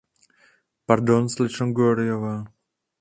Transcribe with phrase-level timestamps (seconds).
[0.87, 2.35] Pardon, slečno Gloryová.